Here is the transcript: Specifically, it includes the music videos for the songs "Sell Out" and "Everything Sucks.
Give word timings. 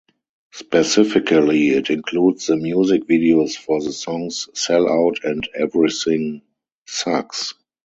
Specifically, 0.51 1.69
it 1.69 1.91
includes 1.91 2.47
the 2.47 2.57
music 2.57 3.03
videos 3.07 3.55
for 3.55 3.83
the 3.83 3.91
songs 3.91 4.49
"Sell 4.55 4.89
Out" 4.89 5.23
and 5.23 5.47
"Everything 5.53 6.41
Sucks. 6.87 7.53